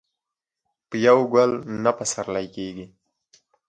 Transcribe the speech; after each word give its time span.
په 0.87 0.95
يوه 1.05 1.23
ګل 1.33 1.51
نه 1.83 1.91
پسرلی 1.97 2.47
کېږي. 2.55 2.85